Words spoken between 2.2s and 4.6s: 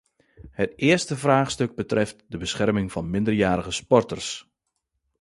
de bescherming van minderjarige sporters.